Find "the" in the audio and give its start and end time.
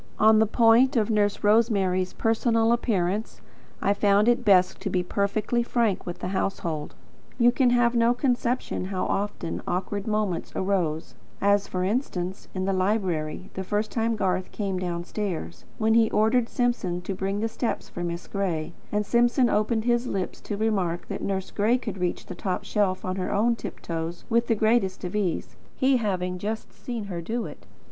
0.39-0.47, 6.17-6.29, 12.65-12.73, 13.53-13.63, 17.39-17.47, 22.29-22.33, 24.47-24.55